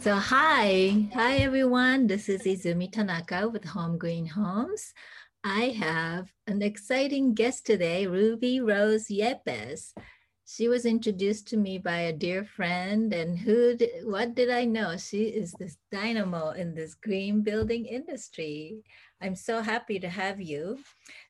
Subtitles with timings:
[0.00, 2.06] So hi, hi everyone.
[2.06, 4.94] This is Izumi Tanaka with Home Green Homes.
[5.44, 9.92] I have an exciting guest today, Ruby Rose Yepes.
[10.46, 13.76] She was introduced to me by a dear friend, and who?
[13.76, 14.96] Did, what did I know?
[14.96, 18.80] She is this dynamo in this green building industry.
[19.20, 20.78] I'm so happy to have you.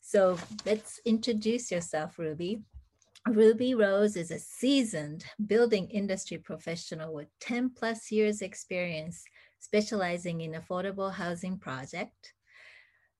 [0.01, 2.63] So let's introduce yourself, Ruby.
[3.29, 9.25] Ruby Rose is a seasoned building industry professional with 10 plus years experience
[9.59, 12.33] specializing in affordable housing project.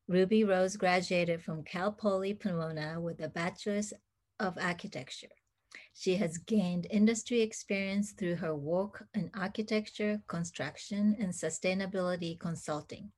[0.09, 3.93] Ruby Rose graduated from Cal Poly Pomona with a bachelor's
[4.41, 5.29] of architecture.
[5.93, 13.13] She has gained industry experience through her work in architecture, construction, and sustainability consulting.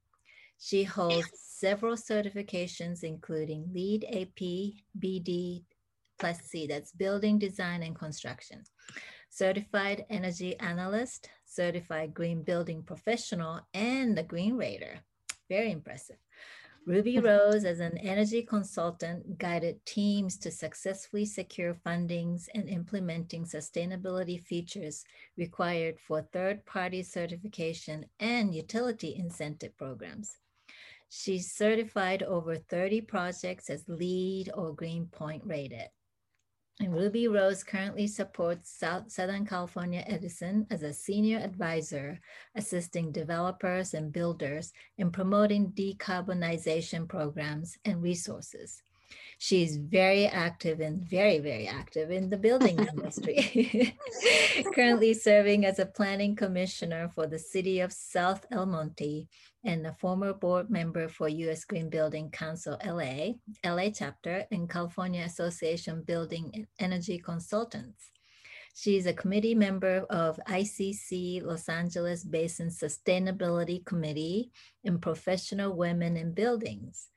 [0.59, 5.63] She holds several certifications, including LEED AP, BD,
[6.23, 8.63] plus C, that's building design and construction.
[9.29, 15.01] Certified energy analyst, certified green building professional, and a green rater.
[15.49, 16.19] Very impressive.
[16.87, 24.41] Ruby Rose, as an energy consultant, guided teams to successfully secure fundings and implementing sustainability
[24.41, 25.05] features
[25.37, 30.39] required for third party certification and utility incentive programs.
[31.09, 35.89] She's certified over 30 projects as LEED or Green Point rated.
[36.81, 42.19] And Ruby Rose currently supports South, Southern California Edison as a senior advisor,
[42.57, 48.83] assisting developers and builders in promoting decarbonization programs and resources.
[49.43, 53.93] She's very active and very, very active in the building industry.
[54.73, 59.27] Currently serving as a planning commissioner for the city of South El Monte
[59.65, 61.65] and a former board member for U.S.
[61.65, 63.33] Green Building Council LA,
[63.69, 68.13] LA chapter, and California Association Building Energy Consultants.
[68.77, 74.53] She is a committee member of ICC Los Angeles Basin Sustainability Committee
[74.85, 77.09] and Professional Women in Buildings,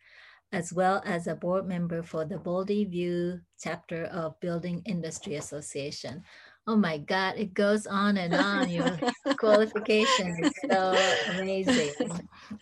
[0.52, 6.24] as well as a board member for the Baldy View chapter of Building Industry Association
[6.68, 8.70] oh my God, it goes on and on.
[8.70, 8.98] Your
[9.38, 10.98] qualification is so
[11.38, 11.92] amazing.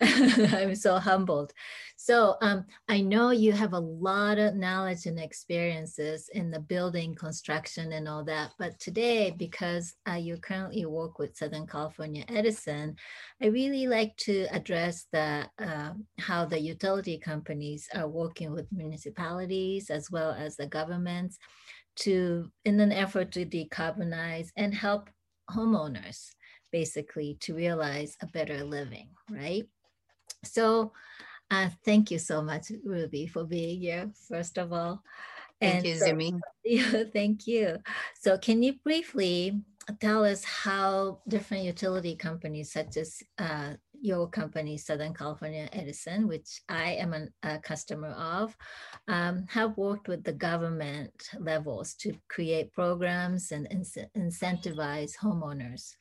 [0.00, 1.52] I'm so humbled.
[1.96, 7.14] So um, I know you have a lot of knowledge and experiences in the building
[7.14, 8.50] construction and all that.
[8.58, 12.96] But today, because uh, you currently work with Southern California Edison,
[13.42, 19.88] I really like to address the uh, how the utility companies are working with municipalities
[19.88, 21.38] as well as the governments
[21.96, 25.10] to in an effort to decarbonize and help
[25.50, 26.30] homeowners
[26.72, 29.64] basically to realize a better living, right?
[30.44, 30.92] So
[31.50, 35.02] uh, thank you so much, Ruby, for being here, first of all.
[35.60, 36.40] Thank and you, Zumi.
[36.66, 37.78] So, thank you.
[38.20, 39.60] So can you briefly
[40.00, 46.60] tell us how different utility companies such as uh, your company, Southern California Edison, which
[46.68, 48.54] I am an, a customer of,
[49.08, 53.66] um, have worked with the government levels to create programs and
[54.14, 55.94] incentivize homeowners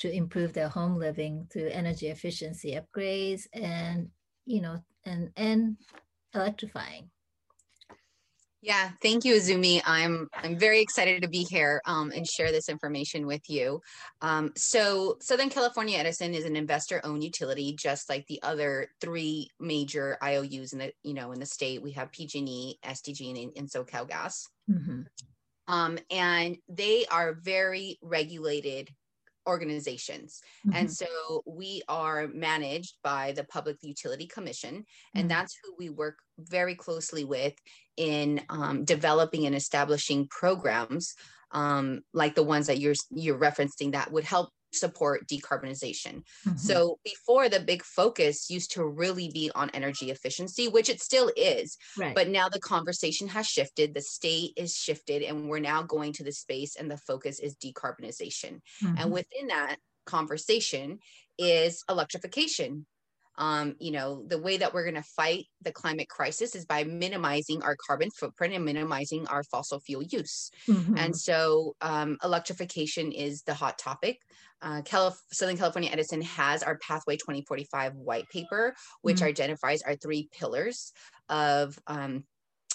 [0.00, 4.08] to improve their home living through energy efficiency upgrades and,
[4.44, 5.78] you know, and, and
[6.34, 7.10] electrifying.
[8.66, 9.80] Yeah, thank you, Izumi.
[9.86, 13.80] I'm I'm very excited to be here um, and share this information with you.
[14.22, 20.18] Um, so, Southern California Edison is an investor-owned utility, just like the other three major
[20.20, 21.80] IOUs in the you know in the state.
[21.80, 24.48] We have PG&E, SDG, and, and SoCal Gas.
[24.68, 25.02] Mm-hmm.
[25.68, 28.90] Um, and they are very regulated
[29.46, 30.40] organizations.
[30.66, 30.76] Mm-hmm.
[30.76, 31.06] And so
[31.46, 34.84] we are managed by the Public Utility Commission,
[35.14, 35.28] and mm-hmm.
[35.28, 37.54] that's who we work very closely with
[37.96, 41.14] in um, developing and establishing programs
[41.52, 46.22] um, like the ones that you're you're referencing that would help support decarbonization.
[46.46, 46.56] Mm-hmm.
[46.56, 51.30] So before the big focus used to really be on energy efficiency, which it still
[51.36, 51.78] is.
[51.96, 52.14] Right.
[52.14, 56.24] But now the conversation has shifted, the state is shifted, and we're now going to
[56.24, 58.60] the space and the focus is decarbonization.
[58.84, 58.94] Mm-hmm.
[58.98, 60.98] And within that conversation
[61.38, 62.86] is electrification
[63.38, 66.84] um, you know, the way that we're going to fight the climate crisis is by
[66.84, 70.50] minimizing our carbon footprint and minimizing our fossil fuel use.
[70.68, 70.96] Mm-hmm.
[70.96, 74.18] And so, um, electrification is the hot topic.
[74.62, 79.26] Uh, Calif- Southern California Edison has our Pathway 2045 white paper, which mm-hmm.
[79.26, 80.92] identifies our three pillars
[81.28, 82.24] of um,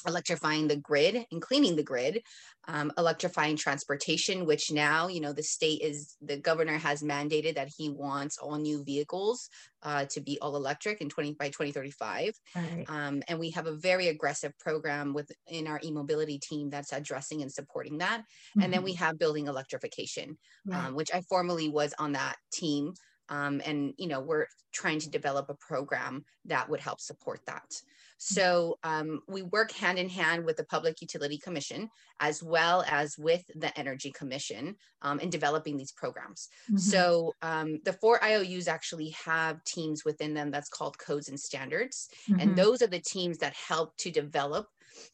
[0.07, 2.21] electrifying the grid and cleaning the grid
[2.67, 7.69] um, electrifying transportation which now you know the state is the governor has mandated that
[7.75, 9.49] he wants all new vehicles
[9.83, 12.85] uh, to be all electric in 20 by 2035 right.
[12.87, 17.51] um, and we have a very aggressive program within our e-mobility team that's addressing and
[17.51, 18.61] supporting that mm-hmm.
[18.61, 19.03] and then we mm-hmm.
[19.03, 20.85] have building electrification right.
[20.85, 22.93] um, which i formerly was on that team
[23.29, 27.69] Um, and you know we're trying to develop a program that would help support that.
[28.23, 31.89] So um, we work hand in hand with the Public Utility Commission
[32.19, 36.47] as well as with the Energy Commission um, in developing these programs.
[36.65, 36.77] Mm-hmm.
[36.77, 42.09] So um, the four IOUs actually have teams within them that's called codes and standards.
[42.29, 42.41] Mm-hmm.
[42.41, 44.67] And those are the teams that help to develop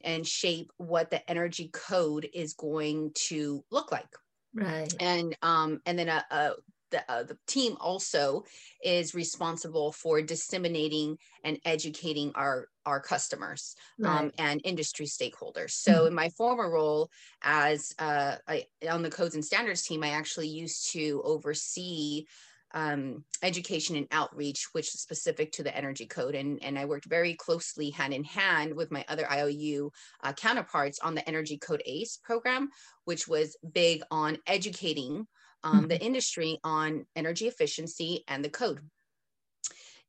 [0.03, 4.09] and shape what the energy code is going to look like.
[4.53, 4.93] Right.
[4.99, 6.51] And um, and then a, a
[6.91, 8.43] the, uh, the team also
[8.83, 14.21] is responsible for disseminating and educating our our customers um, right.
[14.21, 15.71] um, and industry stakeholders.
[15.71, 16.07] So mm-hmm.
[16.07, 17.09] in my former role
[17.43, 22.25] as uh, I, on the codes and standards team, I actually used to oversee
[22.73, 26.35] um, education and outreach, which is specific to the energy code.
[26.35, 29.91] And, and I worked very closely hand in hand with my other IOU
[30.23, 32.69] uh, counterparts on the Energy Code ACE program,
[33.05, 35.27] which was big on educating
[35.63, 35.87] um, mm-hmm.
[35.87, 38.79] the industry on energy efficiency and the code.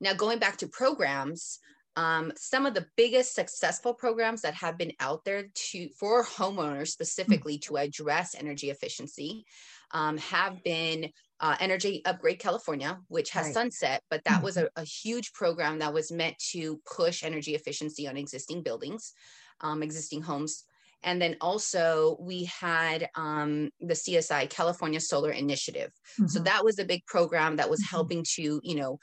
[0.01, 1.59] Now, going back to programs,
[1.97, 6.89] um, some of the biggest successful programs that have been out there to for homeowners
[6.89, 7.75] specifically mm-hmm.
[7.75, 9.45] to address energy efficiency
[9.93, 11.11] um, have been
[11.41, 13.55] uh, Energy Upgrade California, which has right.
[13.55, 14.45] sunset, but that mm-hmm.
[14.45, 19.13] was a, a, huge program that was meant to push energy efficiency on existing buildings,
[19.61, 20.65] um, existing homes.
[21.03, 25.91] And then also we had um, the CSI California Solar Initiative.
[26.21, 26.27] Mm-hmm.
[26.27, 27.97] So that was a big program that was mm-hmm.
[27.97, 28.99] helping to, you know,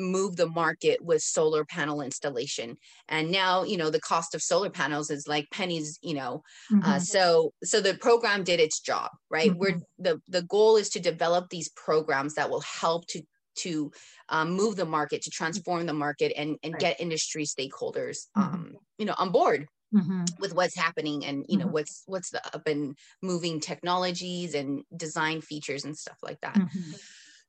[0.00, 2.76] move the market with solar panel installation
[3.08, 6.42] and now you know the cost of solar panels is like pennies you know
[6.72, 6.90] uh, mm-hmm.
[6.90, 9.58] uh, so so the program did its job right mm-hmm.
[9.58, 13.22] where the the goal is to develop these programs that will help to
[13.56, 13.90] to
[14.30, 16.80] um, move the market to transform the market and and right.
[16.80, 18.54] get industry stakeholders mm-hmm.
[18.54, 20.24] um, you know on board Mm-hmm.
[20.38, 21.74] with what's happening and you know mm-hmm.
[21.74, 26.92] what's what's the up and moving technologies and design features and stuff like that mm-hmm.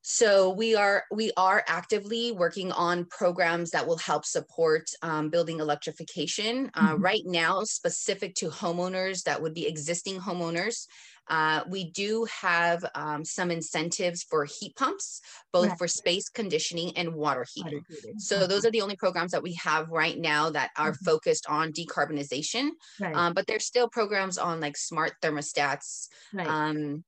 [0.01, 5.59] so we are we are actively working on programs that will help support um, building
[5.59, 7.03] electrification uh, mm-hmm.
[7.03, 10.87] right now specific to homeowners that would be existing homeowners
[11.29, 15.21] uh, we do have um, some incentives for heat pumps,
[15.53, 15.77] both right.
[15.77, 17.85] for space conditioning and water heating.
[17.89, 21.05] Water so those are the only programs that we have right now that are mm-hmm.
[21.05, 22.71] focused on decarbonization.
[22.99, 23.15] Right.
[23.15, 26.07] Um, but there's still programs on like smart thermostats.
[26.33, 26.47] Right.
[26.47, 27.03] Um,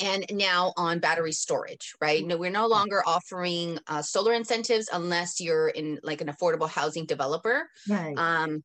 [0.00, 2.26] and now on battery storage, right?
[2.26, 7.06] No, we're no longer offering uh, solar incentives unless you're in like an affordable housing
[7.06, 7.68] developer.
[7.88, 8.18] Right.
[8.18, 8.64] Um,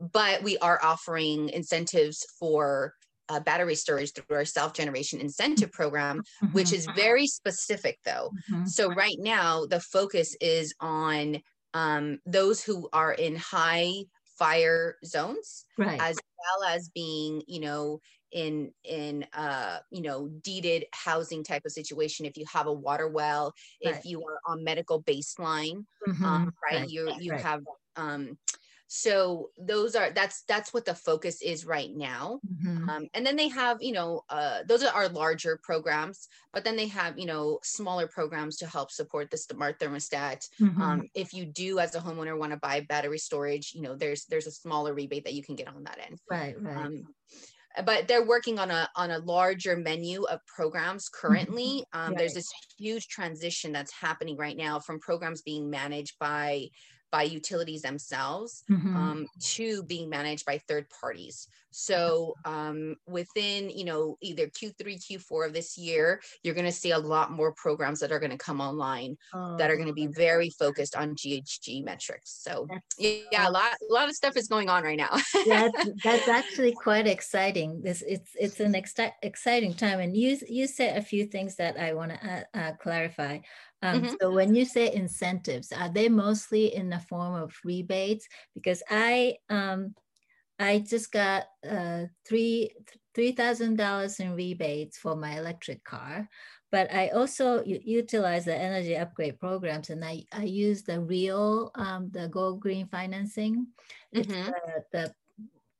[0.00, 2.94] but we are offering incentives for
[3.28, 6.52] uh, battery storage through our self generation incentive program, mm-hmm.
[6.52, 8.30] which is very specific though.
[8.50, 8.66] Mm-hmm.
[8.66, 11.40] So, right now, the focus is on
[11.74, 13.92] um, those who are in high
[14.38, 16.00] fire zones, right.
[16.00, 18.00] as well as being, you know,
[18.32, 23.08] in in uh you know deeded housing type of situation if you have a water
[23.08, 23.94] well right.
[23.94, 26.24] if you are on medical baseline mm-hmm.
[26.24, 26.80] um, right?
[26.80, 27.40] right you you right.
[27.40, 27.62] have
[27.94, 28.36] um
[28.88, 32.88] so those are that's that's what the focus is right now mm-hmm.
[32.88, 36.76] um, and then they have you know uh, those are our larger programs but then
[36.76, 40.80] they have you know smaller programs to help support the smart thermostat mm-hmm.
[40.80, 44.24] um, if you do as a homeowner want to buy battery storage you know there's
[44.26, 47.04] there's a smaller rebate that you can get on that end right right um,
[47.84, 51.98] but they're working on a on a larger menu of programs currently mm-hmm.
[51.98, 52.18] um, right.
[52.18, 56.66] there's this huge transition that's happening right now from programs being managed by
[57.10, 58.96] by utilities themselves mm-hmm.
[58.96, 61.48] um, to being managed by third parties.
[61.78, 66.92] So um, within, you know, either Q3, Q4 of this year, you're going to see
[66.92, 69.92] a lot more programs that are going to come online oh, that are going to
[69.92, 72.42] be very focused on GHG metrics.
[72.42, 72.66] So
[72.98, 75.18] yeah, a lot, a lot of stuff is going on right now.
[75.46, 77.82] that's, that's actually quite exciting.
[77.82, 81.78] This it's it's an ex- exciting time, and you you said a few things that
[81.78, 83.40] I want to uh, uh, clarify.
[83.82, 84.14] Um, mm-hmm.
[84.18, 88.26] So when you say incentives, are they mostly in the form of rebates?
[88.54, 89.94] Because I um,
[90.58, 92.70] I just got uh, three
[93.14, 96.28] three thousand dollars in rebates for my electric car,
[96.72, 102.10] but I also utilize the energy upgrade programs, and I I use the real um,
[102.12, 103.66] the Go Green financing.
[104.14, 104.50] Mm-hmm.
[104.50, 105.14] the, the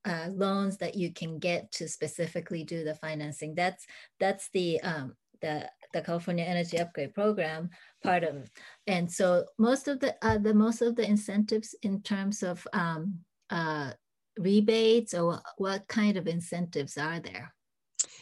[0.06, 3.54] uh, loans that you can get to specifically do the financing.
[3.54, 3.86] That's
[4.20, 7.70] that's the um, the the California Energy Upgrade Program
[8.02, 8.50] part of it.
[8.86, 13.20] And so most of the uh, the most of the incentives in terms of um,
[13.50, 13.92] uh,
[14.38, 17.54] rebates or what kind of incentives are there?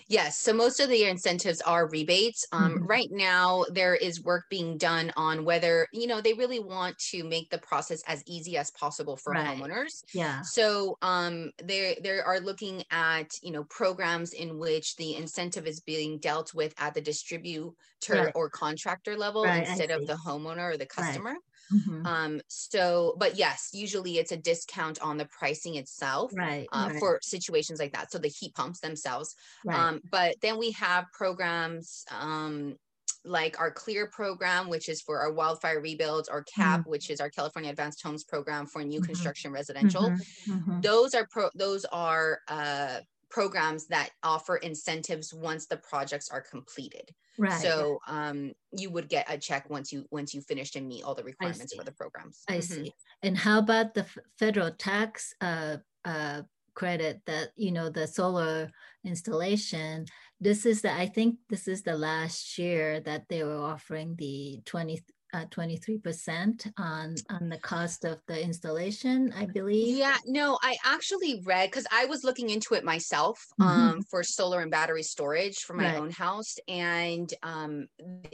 [0.08, 0.38] Yes.
[0.38, 2.44] So most of the incentives are rebates.
[2.52, 2.87] Um, Mhm.
[2.87, 7.25] Right now, there is work being done on whether, you know, they really want to
[7.25, 9.44] make the process as easy as possible for Right.
[9.44, 10.02] homeowners.
[10.12, 10.42] Yeah.
[10.42, 15.80] So um, they they are looking at you know programs in which the incentive is
[15.80, 17.75] being dealt with at the distributor
[18.08, 18.34] Right.
[18.34, 21.37] or contractor level Right, instead of the homeowner or the customer.
[21.73, 22.06] Mhm.
[22.06, 26.32] Um, so, but yes, usually it's a discount on the pricing itself.
[26.32, 26.70] Right.
[26.73, 29.34] Uh, for situations like that, so the heat pumps themselves.
[29.64, 29.88] right.
[29.94, 32.76] Um, but then we have programs um,
[33.24, 37.30] like our CLEAR program, which is for our wildfire rebuilds, or CAP, which is our
[37.30, 39.06] California Advanced Homes program for new Mhm.
[39.06, 40.10] construction residential.
[40.10, 40.82] Mhm, mhm.
[40.82, 47.10] Those are pro- those are uh, programs that offer incentives once the projects are completed.
[47.38, 47.60] Right.
[47.62, 51.14] So um, you would get a check once you once you finished and meet all
[51.16, 52.42] the requirements for the programs.
[52.48, 52.62] I Mhm.
[52.62, 52.92] see.
[53.22, 56.42] And how about the f- federal tax uh, uh,
[56.74, 58.70] credit that you know the solar
[59.04, 60.06] installation?
[60.40, 64.60] This is the I think this is the last year that they were offering the
[64.64, 65.00] 20
[65.34, 69.96] uh, 23% on on the cost of the installation, I believe.
[69.96, 73.94] Yeah, no, I actually read because I was looking into it myself Mhm.
[73.94, 75.96] um, for solar and battery storage for my Right.
[75.96, 77.88] own house, and um,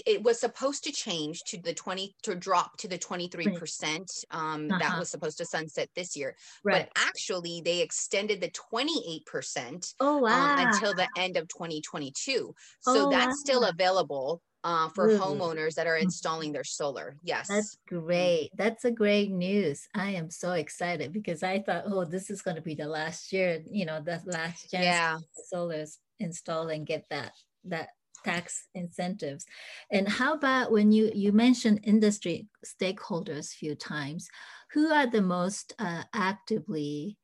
[0.07, 4.09] it was supposed to change to the twenty to drop to the twenty three percent.
[4.31, 4.99] Um, That Uh-huh.
[4.99, 6.87] was supposed to sunset this year, Right.
[6.87, 10.31] but actually they extended the twenty eight percent oh wow.
[10.31, 12.55] um, until the end of 2022.
[12.81, 15.19] So Oh, that's still available uh, for Really?
[15.19, 16.03] homeowners that are Mhm.
[16.03, 17.17] installing their solar.
[17.23, 17.49] Yes.
[17.49, 18.51] That's great.
[18.55, 19.89] That's a great news.
[19.95, 23.33] I am so excited because I thought, oh, this is going to be the last
[23.33, 25.19] year, you know, the last chance yeah.
[25.53, 27.33] solars install and get that
[27.65, 27.91] that
[28.25, 29.47] tax incentives.
[29.91, 34.29] And how about when you you mentioned industry stakeholders a few times,
[34.73, 37.19] who are the most uh, actively,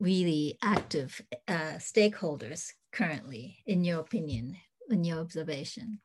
[0.00, 4.56] really active uh, stakeholders currently, in your opinion,
[4.88, 6.00] in your observation?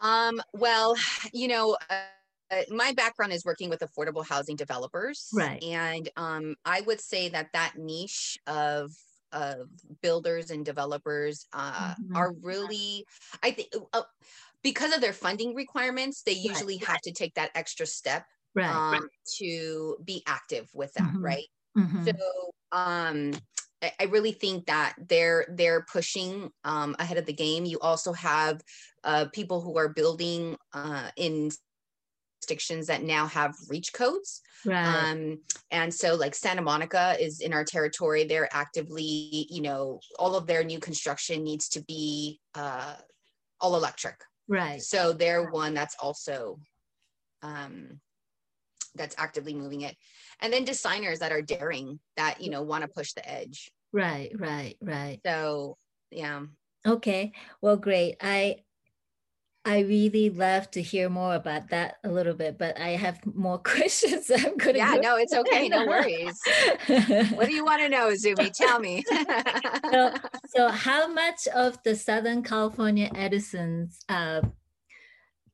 [0.00, 0.96] Um, well,
[1.32, 2.06] you know, uh,
[2.50, 5.30] uh, my background is working with affordable housing developers.
[5.32, 5.62] Right.
[5.62, 8.92] And um, I would say that that niche of
[9.30, 9.68] of
[10.00, 12.14] builders and developers uh, Mhm.
[12.14, 13.04] are really,
[13.42, 14.02] I think, uh,
[14.62, 18.84] because of their funding requirements, they usually have to take that extra step Right.
[18.92, 19.08] um,
[19.38, 21.22] to be active with that, Mhm.
[21.22, 21.44] right?
[21.76, 22.06] Mhm.
[22.06, 23.32] So um
[23.82, 27.64] I, I really think that they're they're pushing um ahead of the game.
[27.64, 28.60] You also have
[29.08, 31.50] uh people who are building uh in
[32.40, 34.42] jurisdictions that now have reach codes.
[34.64, 34.86] right.
[34.94, 38.24] Um and so like Santa Monica is in our territory.
[38.24, 42.94] They're actively, you know, all of their new construction needs to be uh
[43.60, 44.18] all electric.
[44.46, 44.80] right.
[44.80, 46.60] So they're one that's also
[47.42, 48.00] um,
[48.94, 49.96] that's actively moving it.
[50.40, 53.70] And then designers that are daring that, you know, want to push the edge.
[53.92, 55.20] Right, right, right.
[55.24, 55.76] So
[56.10, 56.42] yeah.
[56.86, 57.32] Okay.
[57.60, 58.16] Well, great.
[58.20, 58.56] I
[59.64, 63.58] I really love to hear more about that a little bit, but I have more
[63.58, 64.30] questions.
[64.34, 65.68] I'm gonna Yeah, go- no, it's okay.
[65.68, 66.40] No worries.
[67.34, 68.50] What do you want to know, Zumi?
[68.52, 69.04] Tell me.
[69.90, 70.14] so,
[70.56, 74.40] so how much of the Southern California Edison's uh,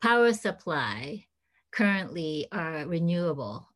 [0.00, 1.25] power supply
[1.73, 3.68] currently are renewable?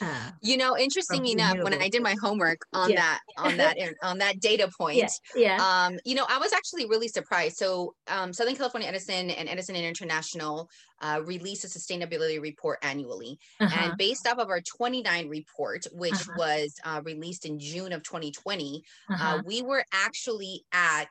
[0.00, 2.96] Uh, you know, interesting From enough, when I did my homework on Yeah.
[2.96, 6.86] that, on that, on that data point, yeah, yeah, um, you know, I was actually
[6.86, 7.56] really surprised.
[7.56, 10.68] So, um, Southern California Edison and Edison International
[11.00, 16.20] uh, release a sustainability report annually, uh-huh, and based off of our 29 report, which
[16.20, 16.32] Uh-huh.
[16.32, 19.34] was uh, released in June of 2020, uh-huh.
[19.34, 21.10] uh, we were actually at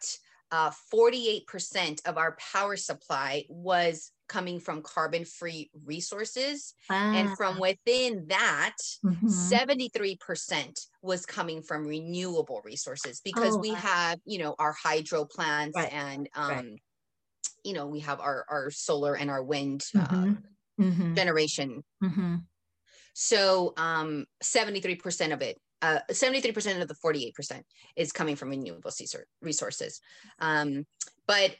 [0.52, 6.74] uh, 48% of our power supply was coming from carbon-free resources,
[7.12, 9.62] and from within that, Mhm.
[9.70, 13.82] 73% was coming from renewable resources because Oh, we wow.
[13.82, 16.68] have you know our hydro plants Right, and um right.
[17.64, 20.44] you know we have our our solar and our wind uh, Mhm.
[20.80, 21.14] Mhm.
[21.18, 22.48] generation Mhm.
[23.14, 27.64] so um 73% of it uh 73% of the 48%
[27.96, 28.92] is coming from renewable
[29.42, 30.02] resources
[30.40, 30.86] um
[31.28, 31.56] but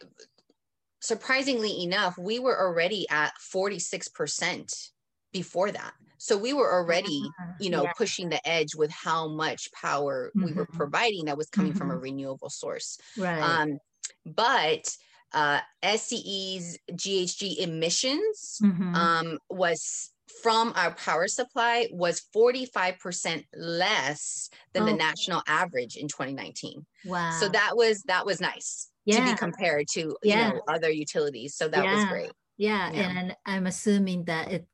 [1.02, 4.92] surprisingly enough we were already at 46%
[5.32, 7.94] before that so we were already Ah, you know yeah.
[7.96, 10.74] pushing the edge with how much power we were Mhm.
[10.74, 12.00] providing that was coming from a Mhm.
[12.00, 13.62] renewable source right.
[13.62, 13.78] um
[14.26, 14.96] but
[15.34, 18.94] uh SCE's GHG emissions Mhm.
[18.94, 24.96] um was from our power supply was 45% less than the Oh.
[24.96, 27.32] national average in 2019 wow.
[27.40, 31.68] so that was that was nice to be compared to you know other utilities so
[31.68, 33.20] that was great yeah, yeah.
[33.20, 34.68] and I'm assuming that it,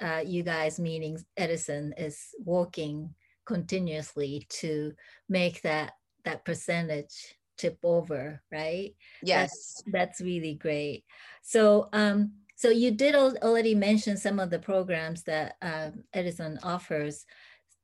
[0.00, 3.14] uh, you guys, meaning Edison, is working
[3.46, 4.92] continuously to
[5.28, 5.92] make that
[6.24, 8.94] that percentage tip over, right?
[9.22, 9.50] Yes.
[9.50, 11.04] That's, that's really great.
[11.42, 16.58] So um so you did al- already mention some of the programs that uh, Edison
[16.62, 17.24] offers.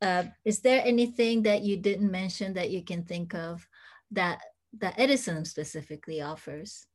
[0.00, 3.66] Uh, is there anything that you didn't mention that you can think of
[4.10, 4.40] that
[4.78, 6.86] that Edison specifically offers?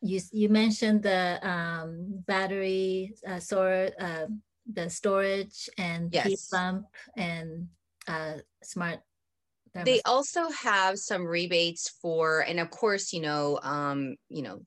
[0.00, 4.26] You you mentioned the um, battery uh, store, uh,
[4.72, 7.68] the storage and heat pump and
[8.08, 9.00] uh, smart.
[9.74, 14.60] They also have some rebates for, and of course, you know, um, you know,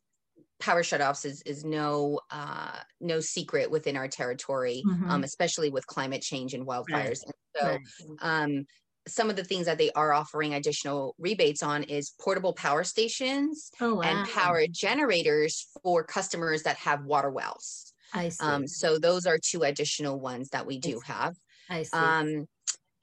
[0.65, 5.09] power shutoffs is is no uh no secret within our territory, Mhm.
[5.09, 7.19] um, especially with climate change and wildfires.
[7.25, 8.19] And so Right.
[8.21, 8.65] um
[9.07, 13.69] some of the things that they are offering additional rebates on is portable power stations
[13.79, 14.03] Oh wow!
[14.03, 17.93] and power generators for customers that have water wells.
[18.11, 18.55] I see.
[18.55, 21.05] Um, so those are two additional ones that we do see.
[21.05, 21.35] have.
[21.69, 22.15] I see.
[22.15, 22.45] Um,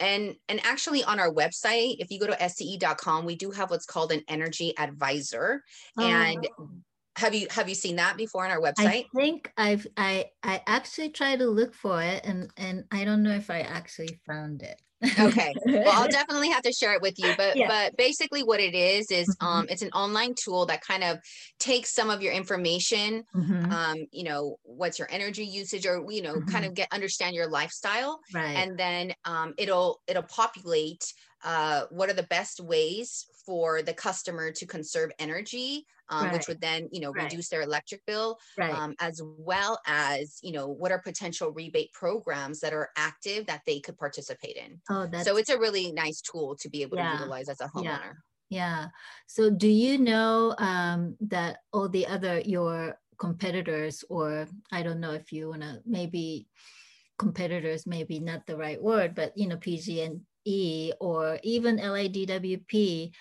[0.00, 3.86] and and actually on our website, if you go to sce.com, we do have what's
[3.86, 5.62] called an energy advisor.
[6.00, 6.82] And Oh.
[7.16, 8.74] Have you have you seen that before on our website?
[8.78, 13.22] I think I've I I actually tried to look for it and and I don't
[13.22, 14.80] know if I actually found it.
[15.18, 15.56] Okay.
[15.84, 17.34] Well, I'll definitely have to share it with you.
[17.34, 17.66] But Yeah.
[17.66, 19.36] but basically what it is is Mhm.
[19.40, 21.18] um it's an online tool that kind of
[21.58, 26.22] takes some of your information, Mhm, um, you know, what's your energy usage or you
[26.22, 26.66] know, kind Mhm.
[26.66, 28.20] of get understand your lifestyle.
[28.32, 28.54] right.
[28.54, 31.04] and then um, it'll it'll populate
[31.44, 36.32] uh, what are the best ways for the customer to conserve energy um, Right.
[36.32, 37.24] which would then you know Right.
[37.24, 38.72] reduce their electric bill right.
[38.74, 43.62] um, as well as you know what are potential rebate programs that are active that
[43.66, 46.96] they could participate in oh, that's so it's a really nice tool to be able
[46.96, 47.04] Yeah.
[47.04, 48.12] to utilize as a homeowner Yeah.
[48.50, 48.88] yeah.
[49.26, 55.12] So do you know um, that all the other your competitors, or I don't know
[55.12, 56.48] if you wanna maybe
[57.18, 59.56] competitors, maybe not the right word, but you know
[60.44, 63.14] PG&E or even LADWP,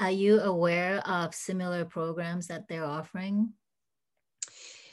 [0.00, 3.54] are you aware of similar programs that they're offering?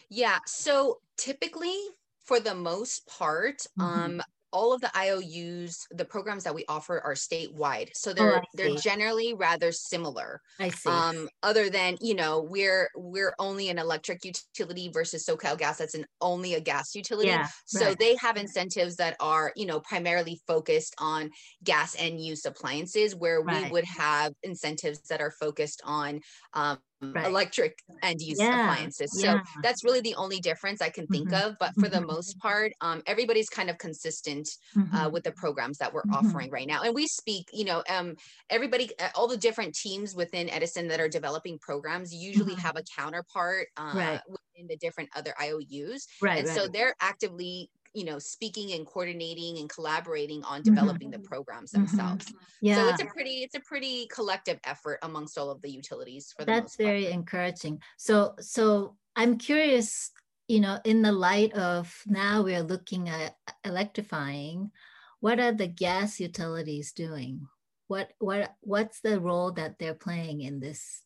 [0.10, 0.40] Yeah.
[0.46, 1.78] So typically,
[2.26, 4.14] for the most part, Mhm.
[4.18, 4.22] um,
[4.54, 7.90] all of the IOUs, the programs that we offer are statewide.
[7.94, 10.42] So Oh, they're I they're generally rather similar.
[10.60, 10.90] I see.
[10.90, 15.96] Um, other than, you know, we're we're only an electric utility versus SoCal Gas that's
[15.96, 17.30] an only a gas utility.
[17.30, 17.48] yeah.
[17.66, 18.00] So right.
[18.00, 21.32] they have incentives that are, you know, primarily focused on
[21.64, 26.22] gas end use appliances, where we would have incentives that are focused on
[26.54, 26.78] um,
[27.14, 27.26] Right.
[27.26, 29.18] electric end use Yeah, appliances.
[29.20, 29.64] So yeah.
[29.64, 31.56] that's really the only difference I can think Mhm, of.
[31.60, 32.06] But for the mhm.
[32.06, 34.50] most part, um, everybody's kind of consistent
[34.92, 35.12] uh, Mhm.
[35.12, 36.12] with the programs that we're Mhm.
[36.12, 36.84] offering right now.
[36.84, 38.16] And we speak, you know, um,
[38.50, 42.62] everybody, uh, all the different teams within Edison that are developing programs usually Mhm.
[42.62, 44.22] have a counterpart uh, Right.
[44.28, 46.46] within the different other IOUs right.
[46.46, 46.64] and right.
[46.64, 50.66] so they're actively you know speaking and coordinating and collaborating on Mhm.
[50.66, 51.88] developing the programs Mhm.
[51.88, 52.76] themselves yeah.
[52.76, 56.44] so it's a pretty it's a pretty collective effort amongst all of the utilities for
[56.44, 60.12] the that's very encouraging so so i'm curious
[60.48, 64.72] you know in the light of now we're looking at electrifying
[65.20, 67.48] what are the gas utilities doing
[67.88, 71.04] what what what's the role that they're playing in this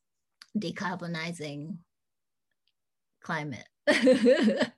[0.58, 1.78] decarbonizing
[3.22, 3.68] climate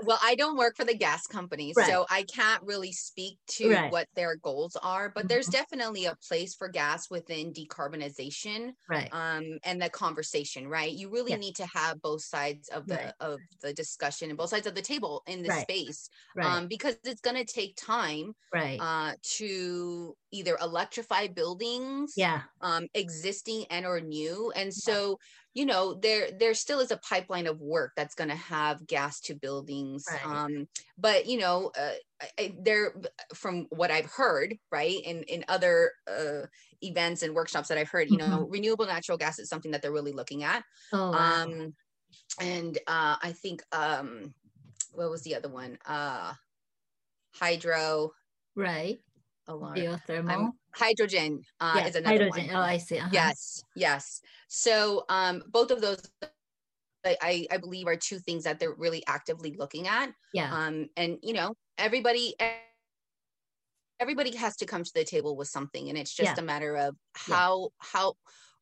[0.00, 1.84] well i don't work for the gas companies Right.
[1.84, 3.88] so i can't really speak to Right.
[3.88, 5.50] what their goals are but there's Mhm.
[5.50, 10.90] definitely a place for gas within decarbonization right um, and the conversation, right?
[10.90, 13.14] You really need to have both sides of the Right.
[13.20, 16.98] of the discussion and both sides of the table in this space, right um, because
[17.04, 23.86] it's going to take time right uh, to either electrify buildings, yeah um, existing and
[23.86, 25.18] or new, and so
[25.54, 29.20] you know there there still is a pipeline of work that's going to have gas
[29.20, 30.24] to buildings, Right.
[30.24, 30.66] um,
[30.98, 32.94] but you know uh, I, I, there
[33.34, 36.46] from what I've heard, right, in in other uh,
[36.80, 39.92] events and workshops that I've heard, you know, renewable natural gas is something that they're
[39.92, 40.64] really looking at.
[40.92, 41.42] oh wow.
[41.44, 41.74] Um,
[42.40, 44.34] and uh, I think um,
[44.92, 45.78] what was the other one?
[45.86, 46.34] Uh,
[47.34, 48.12] hydro.
[48.54, 49.00] right
[49.48, 49.76] Oh, Lord.
[49.76, 52.56] geothermal I'm- hydrogen uh, yeah is another hydrogen one.
[52.56, 53.10] oh i see uh-huh.
[53.12, 54.20] Yes, yes.
[54.48, 56.00] So um, both of those,
[57.04, 60.12] I, I believe, are two things that they're really actively looking at.
[60.32, 62.34] yeah Um, and you know, everybody.
[64.00, 66.42] Everybody has to come to the table with something, and it's just Yeah.
[66.42, 66.96] a matter of
[67.28, 67.34] Yeah.
[67.36, 68.14] how how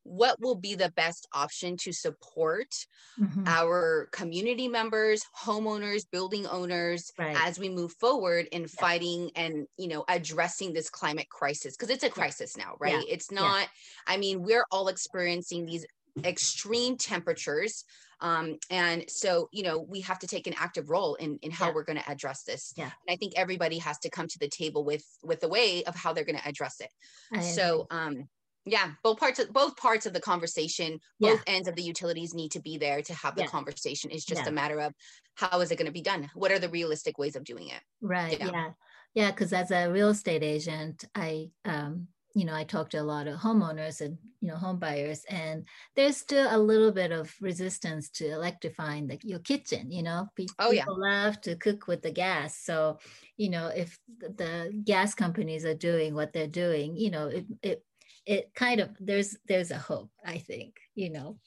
[0.04, 2.68] what will be the best option to support
[3.16, 3.44] Mhm.
[3.46, 7.36] our community members, homeowners, building owners Right.
[7.36, 12.04] as we move forward in fighting and you know addressing this climate crisis because it's
[12.04, 13.04] a crisis now, right?
[13.08, 13.68] It's not
[14.06, 15.86] I mean, we're all experiencing these
[16.24, 17.84] extreme temperatures
[18.20, 21.68] um and so you know we have to take an active role in in how
[21.68, 21.72] Yeah.
[21.72, 22.92] we're going to address this Yeah.
[23.06, 25.94] and i think everybody has to come to the table with with a way of
[25.94, 26.90] how they're going to address it
[27.32, 28.28] I so um
[28.64, 32.50] yeah both parts of both parts of the conversation both ends of the utilities need
[32.50, 33.48] to be there to have the yeah.
[33.48, 34.10] conversation.
[34.10, 34.48] It's just yeah.
[34.48, 34.94] a matter of
[35.34, 36.30] how is it going to be done?
[36.34, 37.80] What are the realistic ways of doing it?
[38.00, 38.70] Right yeah.
[39.14, 39.30] yeah.
[39.30, 43.26] Because as a real estate agent i um you know i talk to a lot
[43.26, 48.08] of homeowners and you know home buyers and there's still a little bit of resistance
[48.08, 50.28] to electrifying the, your kitchen you know?
[50.36, 50.82] People, oh, yeah.
[50.82, 52.98] people love to cook with the gas so
[53.36, 57.84] you know if the gas companies are doing what they're doing you know it, it
[58.26, 61.38] it kind of there's there's a hope i think you know?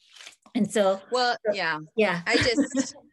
[0.56, 1.80] And so well yeah.
[1.96, 2.22] yeah.
[2.26, 2.96] I just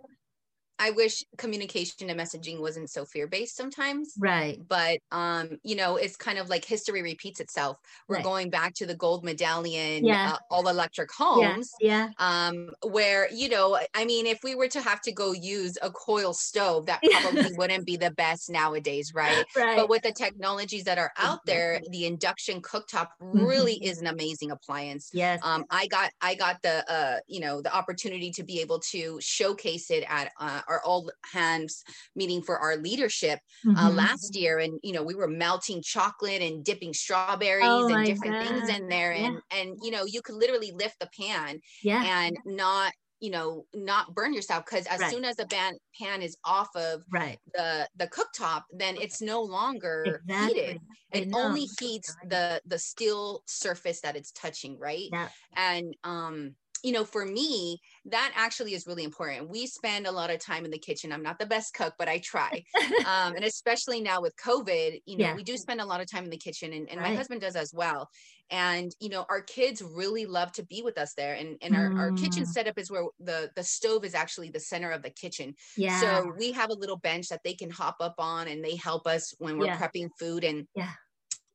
[0.81, 4.15] I wish communication and messaging wasn't so fear based sometimes.
[4.19, 4.59] Right.
[4.67, 7.77] But um, you know, it's kind of like history repeats itself.
[8.09, 8.25] We're right.
[8.25, 10.33] going back to the gold medallion, yeah.
[10.33, 11.71] uh, all electric homes.
[11.81, 12.09] Yeah.
[12.19, 12.49] yeah.
[12.49, 15.91] Um, where you know, I mean, if we were to have to go use a
[15.91, 19.45] coil stove, that probably wouldn't be the best nowadays, right?
[19.55, 19.77] Right.
[19.77, 23.91] But with the technologies that are out there, the induction cooktop really mm-hmm.
[23.91, 25.11] is an amazing appliance.
[25.13, 25.41] Yes.
[25.43, 29.19] Um, I got I got the uh, you know, the opportunity to be able to
[29.21, 31.83] showcase it at uh, our all hands
[32.15, 33.79] meeting for our leadership uh, mm-hmm.
[33.79, 38.07] uh, last year, and you know we were melting chocolate and dipping strawberries oh and
[38.07, 38.47] different God.
[38.47, 39.59] things in there, and yeah.
[39.61, 42.25] and you know you could literally lift the pan yeah.
[42.25, 45.11] and not you know not burn yourself because as right.
[45.11, 47.39] soon as the pan, pan is off of right.
[47.55, 50.61] the the cooktop then it's no longer exactly.
[50.61, 50.81] heated
[51.13, 55.29] it only heats the the steel surface that it's touching right yeah.
[55.57, 59.49] and um you know, for me, that actually is really important.
[59.49, 61.13] We spend a lot of time in the kitchen.
[61.13, 62.65] I'm not the best cook, but I try.
[63.07, 65.35] um, and especially now with COVID, you know, yeah.
[65.35, 67.11] we do spend a lot of time in the kitchen and, and right.
[67.11, 68.09] my husband does as well.
[68.51, 71.35] And, you know, our kids really love to be with us there.
[71.35, 71.99] And, and our, mm.
[71.99, 72.49] our kitchen mm.
[72.49, 75.55] setup is where the, the stove is actually the center of the kitchen.
[75.77, 76.01] Yeah.
[76.01, 79.07] So we have a little bench that they can hop up on and they help
[79.07, 79.79] us when we're yeah.
[79.79, 80.43] prepping food.
[80.43, 80.91] And, yeah.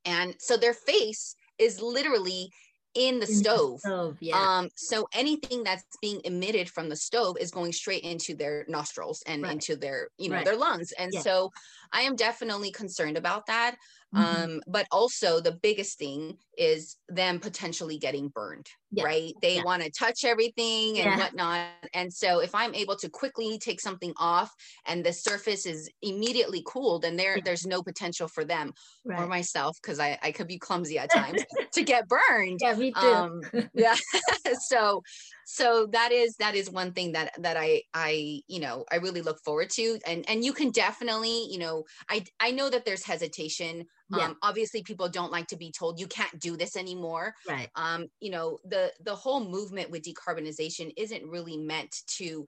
[0.05, 2.49] and so their face is literally
[2.95, 3.81] in the in stove.
[3.83, 4.37] The stove yeah.
[4.37, 9.21] Um, so anything that's being emitted from the stove is going straight into their nostrils
[9.27, 9.51] and right.
[9.53, 10.45] into their, you know, right.
[10.45, 10.91] their lungs.
[10.93, 11.21] And yeah.
[11.21, 11.51] so
[11.91, 13.75] I am definitely concerned about that.
[14.15, 14.43] Mm-hmm.
[14.43, 19.03] Um, but also the biggest thing is them potentially getting burned, yeah.
[19.03, 19.33] right?
[19.41, 19.63] They yeah.
[19.63, 21.17] want to touch everything and yeah.
[21.17, 21.67] whatnot.
[21.93, 24.53] And so if I'm able to quickly take something off
[24.85, 29.19] and the surface is immediately cooled, and there there's no potential for them right.
[29.19, 32.59] or myself, because I, I could be clumsy at times to get burned.
[32.61, 32.99] Yeah, me too.
[32.99, 33.41] Um,
[33.73, 33.95] yeah.
[34.67, 35.03] so
[35.45, 39.21] so that is that is one thing that that i i you know i really
[39.21, 43.03] look forward to and and you can definitely you know i i know that there's
[43.03, 44.25] hesitation yeah.
[44.25, 48.05] um obviously people don't like to be told you can't do this anymore right um
[48.19, 52.45] you know the the whole movement with decarbonization isn't really meant to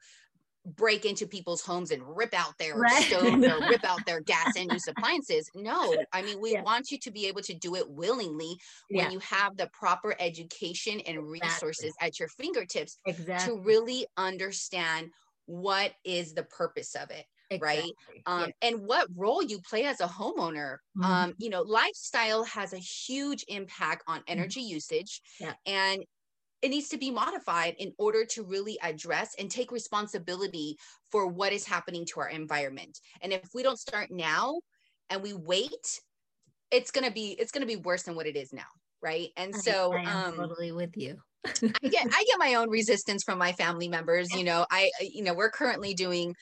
[0.76, 3.04] break into people's homes and rip out their right.
[3.04, 5.50] stoves or rip out their gas and use appliances.
[5.56, 6.62] No, I mean, we yeah.
[6.62, 8.58] want you to be able to do it willingly
[8.90, 9.10] when yeah.
[9.12, 12.08] you have the proper education and resources exactly.
[12.08, 13.56] at your fingertips exactly.
[13.56, 15.10] to really understand
[15.46, 17.26] what is the purpose of it.
[17.50, 17.94] Exactly.
[18.16, 18.70] right um, yeah.
[18.70, 21.04] and what role you play as a homeowner mm-hmm.
[21.04, 24.32] um, you know lifestyle has a huge impact on mm-hmm.
[24.40, 24.74] energy mm-hmm.
[24.74, 25.54] usage yeah.
[25.66, 26.04] and
[26.62, 30.78] it needs to be modified in order to really address and take responsibility
[31.12, 33.00] for what is happening to our environment.
[33.22, 34.60] And if we don't start now
[35.10, 36.02] and we wait,
[36.72, 38.66] it's gonna be it's gonna be worse than what it is now,
[39.02, 39.30] right?
[39.38, 41.18] And so I, I am um, totally with you.
[41.46, 44.28] I get I get my own resistance from my family members.
[44.38, 46.36] You know, I you know we're currently doing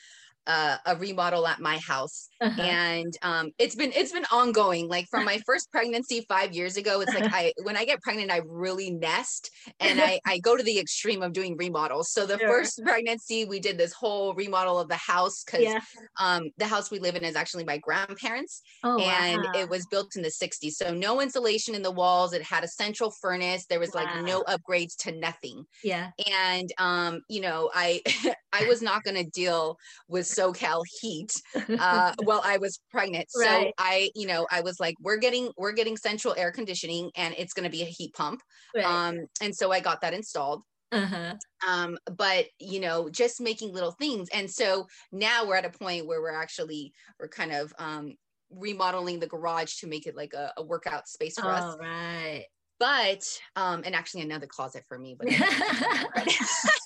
[0.47, 2.61] uh, a remodel at my house uh-huh.
[2.61, 7.01] and um, it's been it's been ongoing like from my first pregnancy five years ago
[7.01, 10.63] it's like i when i get pregnant i really nest and i i go to
[10.63, 12.47] the extreme of doing remodels so the sure.
[12.47, 15.79] first pregnancy we did this whole remodel of the house because yeah.
[16.19, 19.51] um, the house we live in is actually my grandparents oh, and wow.
[19.55, 22.67] it was built in the 60s so no insulation in the walls it had a
[22.67, 24.03] central furnace there was wow.
[24.03, 28.01] like no upgrades to nothing yeah and um you know i
[28.61, 31.31] i was not going to deal with SoCal heat
[31.79, 33.27] uh, while I was pregnant.
[33.37, 33.67] Right.
[33.67, 37.33] So I, you know, I was like, we're getting we're getting central air conditioning, and
[37.37, 38.41] it's going to be a heat pump.
[38.75, 38.85] Right.
[38.85, 40.63] Um, and so I got that installed.
[40.91, 41.33] Uh-huh.
[41.67, 44.29] Um, but you know, just making little things.
[44.33, 48.13] And so now we're at a point where we're actually we're kind of um
[48.51, 51.77] remodeling the garage to make it like a, a workout space for oh, us.
[51.79, 52.45] Right.
[52.79, 53.23] But
[53.55, 55.27] um, and actually another closet for me, but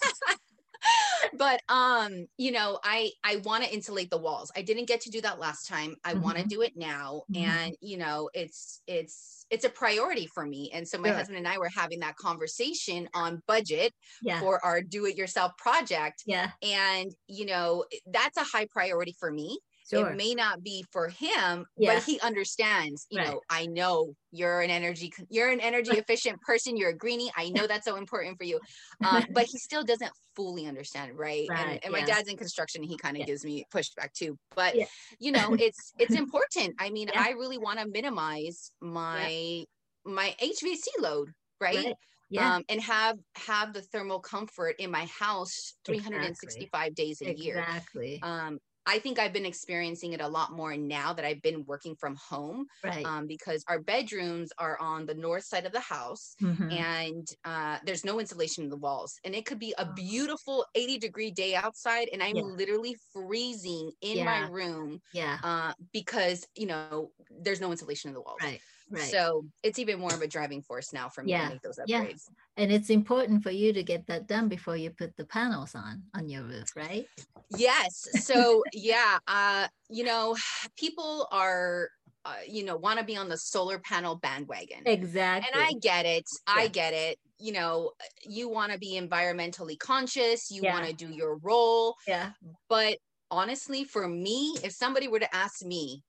[1.39, 4.51] but um you know i i want to insulate the walls.
[4.55, 5.95] I didn't get to do that last time.
[6.03, 6.21] I mm-hmm.
[6.21, 7.23] want to do it now.
[7.31, 7.49] Mm-hmm.
[7.49, 10.69] and you know it's it's it's a priority for me.
[10.73, 14.39] And so my husband and i were having that conversation on budget yeah.
[14.39, 16.23] for our do it yourself project.
[16.27, 16.51] Yeah.
[16.61, 20.11] And you know that's a high priority for me Sure.
[20.11, 21.95] it may not be for him Yeah.
[21.95, 23.27] but he understands you Right.
[23.27, 27.49] know i know you're an energy you're an energy efficient person you're a greenie i
[27.49, 28.59] know that's so important for you
[29.03, 32.83] um, but he still doesn't fully understand right, Right, and, and my dad's in construction
[32.83, 33.25] he kind of Yeah.
[33.25, 34.85] gives me pushback too but Yeah.
[35.19, 37.21] you know it's it's important i mean Yeah.
[37.21, 39.63] i really want to minimize my
[40.05, 41.29] my hvc load
[41.61, 41.93] right,
[42.29, 42.55] Yeah.
[42.55, 48.19] um, and have have the thermal comfort in my house 365 days a year exactly.
[48.23, 51.95] um, I think I've been experiencing it a lot more now that I've been working
[51.95, 53.11] from home right.
[53.11, 56.69] um, because our bedrooms are on the north side of the house Mhm.
[56.71, 59.19] and uh, there's no insulation in the walls.
[59.23, 59.93] And it could be a Oh.
[59.93, 62.41] beautiful 80 degree day outside and I'm Yeah.
[62.41, 64.23] literally freezing in Yeah.
[64.23, 65.41] my room yeah.
[65.43, 68.41] uh, because, you know, there's no insulation in the walls.
[68.41, 68.61] Right.
[68.89, 69.19] Right.
[69.19, 71.39] So it's even more of a driving force now for me Yeah.
[71.39, 72.07] to make those Yeah.
[72.59, 76.03] And it's important for you to get that done before you put the panels on
[76.13, 77.05] on your roof, right?
[77.49, 78.07] Yes.
[78.25, 80.35] So yeah, uh, you know,
[80.77, 81.89] people are,
[82.25, 84.83] uh, you know, want to be on the solar panel bandwagon.
[84.85, 85.49] Exactly.
[85.53, 86.25] And I get it.
[86.47, 87.17] I get it.
[87.39, 87.91] You know,
[88.23, 90.51] you want to be environmentally conscious.
[90.51, 90.73] You Yeah.
[90.73, 91.95] want to do your role.
[92.05, 92.33] yeah.
[92.67, 92.97] But
[93.31, 96.03] honestly, for me, if somebody were to ask me,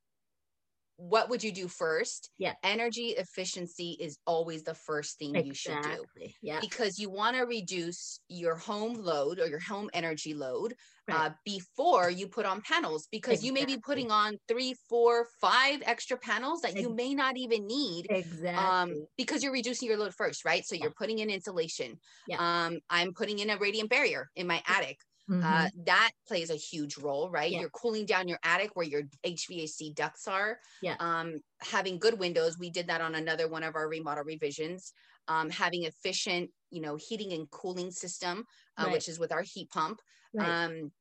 [1.00, 2.30] what would you do first?
[2.36, 2.52] Yeah.
[2.62, 6.04] Energy efficiency is always the first thing you should do
[6.42, 6.60] Yeah.
[6.60, 10.74] because you want to reduce your home load or your home energy load
[11.08, 11.30] Right.
[11.30, 15.82] uh, before you put on panels because you may be putting on three, four, five
[15.84, 18.06] extra panels that you may not even need.
[18.10, 18.48] Exactly.
[18.48, 20.64] Um, because you're reducing your load first, right?
[20.64, 21.98] So you're putting in insulation.
[22.28, 22.36] Yeah.
[22.66, 24.98] Um, I'm putting in a radiant barrier in my attic.
[25.30, 25.40] Mhm.
[25.42, 27.50] Uh, that plays a huge role, right?
[27.50, 27.58] Yeah.
[27.58, 30.60] You're cooling down your attic where your HVAC ducts are.
[30.80, 30.98] Yeah.
[30.98, 32.58] Um, having good windows.
[32.58, 34.92] We did that on another one of our remodel revisions.
[35.28, 38.44] Um, having efficient, you know, heating and cooling system,
[38.76, 38.90] uh, Right.
[38.90, 40.00] which is with our heat pump.
[40.32, 40.56] right.
[40.56, 40.92] Um,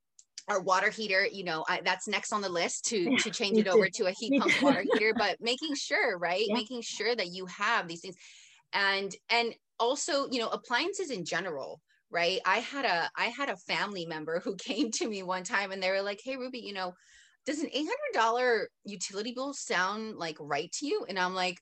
[0.48, 3.60] our water heater, you know, I, that's next on the list to Yeah, to change
[3.60, 3.90] it over too.
[3.90, 6.48] to a heat pump water heater, but making sure, right?
[6.48, 6.54] Yeah.
[6.54, 8.16] Making sure that you have these things,
[8.74, 11.82] and and also, you know, appliances in general
[12.12, 12.40] right?
[12.46, 15.82] I had a i had a family member who came to me one time and
[15.82, 16.94] they were like hey ruby you know
[17.46, 21.06] does an $800 utility bill sound like right to you?
[21.08, 21.60] And i'm like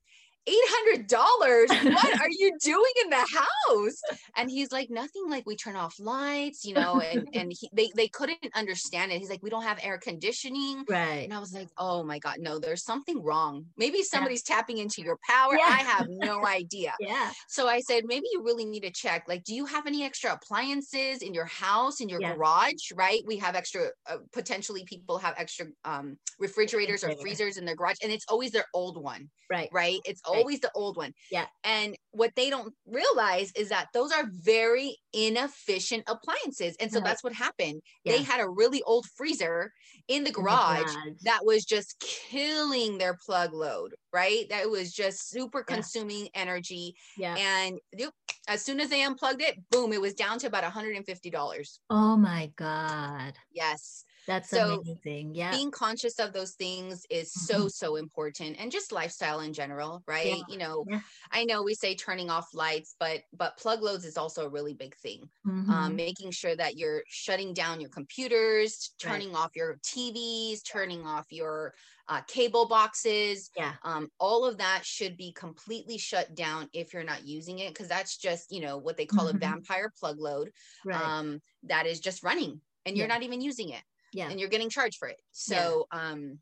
[0.48, 4.02] $800 what are you doing in the house
[4.36, 7.90] and he's like nothing like we turn off lights you know and and he, they
[7.96, 11.24] they couldn't understand it he's like we don't have air conditioning right.
[11.26, 13.66] and I was like, oh my God, no, there's something wrong.
[13.78, 15.54] Maybe somebody's tapping into your power.
[15.54, 15.66] Yeah.
[15.66, 16.94] I have no idea.
[17.08, 17.32] Yeah.
[17.48, 19.26] So I said, maybe you really need to check.
[19.28, 22.36] Like, do you have any extra appliances in your house, in your Yeah.
[22.36, 22.92] garage?
[22.96, 23.22] Right?
[23.26, 27.98] We have extra, uh, potentially people have extra um, refrigerators or freezers in their garage,
[28.04, 29.70] and it's always their old one, Right.
[29.72, 30.00] right?
[30.06, 30.42] It's Right.
[30.42, 31.14] always the old one.
[31.32, 31.46] Yeah.
[31.64, 36.76] And what they don't realize is that those are very inefficient appliances.
[36.80, 37.06] And so Right.
[37.06, 37.82] that's what happened.
[38.04, 38.14] Yeah.
[38.18, 39.72] They had a really old freezer
[40.08, 41.14] in the oh garage garage.
[41.24, 44.48] that was just killing their plug load, right?
[44.50, 45.76] That was just super Yeah.
[45.76, 46.96] consuming energy.
[47.18, 47.36] Yeah.
[47.36, 48.14] And yep,
[48.48, 51.80] as soon as they unplugged it, boom, it was down to about $150.
[51.90, 53.34] Oh my God.
[53.52, 54.04] Yes.
[54.28, 55.34] That's So, amazing.
[55.36, 55.52] Yeah.
[55.52, 58.58] Being conscious of those things is so, so important.
[58.60, 60.44] And just lifestyle in general, right?
[60.48, 60.48] Yeah.
[60.48, 61.02] You know, Yeah.
[61.32, 64.74] I know we say turning off lights, but but plug loads is also a really
[64.74, 65.30] big thing.
[65.70, 65.98] um, Mhm.
[65.98, 69.24] making sure that you're shutting down your computers, Right.
[69.24, 71.74] turning off your TVs, turning off your
[72.08, 73.52] uh, cable boxes.
[73.56, 73.78] Yeah.
[73.84, 77.90] Um, all of that should be completely shut down if you're not using it, because
[77.90, 79.30] that's just you know what they call Mhm.
[79.30, 80.52] a vampire plug load.
[80.84, 81.14] Right.
[81.20, 83.08] Um, that is just running, and you're Yeah.
[83.08, 84.30] not even using it, yeah.
[84.30, 85.22] and you're getting charged for it.
[85.48, 85.58] Yeah.
[85.64, 85.88] So.
[85.92, 86.40] Um,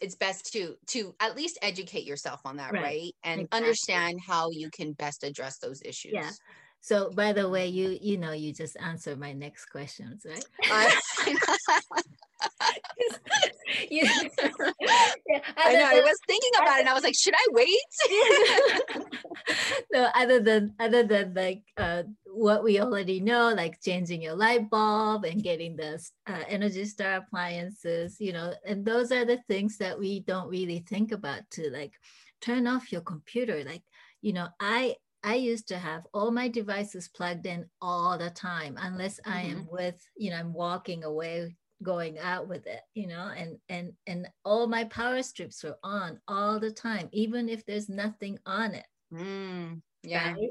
[0.00, 2.82] it's best to to at least educate yourself on that, Right.
[2.82, 3.14] right?
[3.22, 3.56] And Exactly.
[3.56, 6.12] understand how you can best address those issues.
[6.14, 6.30] Yeah.
[6.82, 10.44] So by the way, you you know you just answered my next questions, right?
[13.90, 14.02] You-
[15.28, 15.84] Yeah, I know.
[15.86, 19.06] I was thinking about it and I was like, should I wait?
[19.92, 24.68] no, other than other than like uh, what we already know, like changing your light
[24.68, 29.78] bulb and getting the uh, Energy Star appliances, you know, and those are the things
[29.78, 31.92] that we don't really think about to like
[32.40, 33.62] turn off your computer.
[33.64, 33.82] Like,
[34.20, 38.76] you know, I I used to have all my devices plugged in all the time,
[38.78, 43.26] unless I am with, you know, I'm walking away going out with it you know
[43.36, 47.88] and and and all my power strips were on all the time even if there's
[47.88, 50.34] nothing on it Mm, yeah.
[50.36, 50.50] right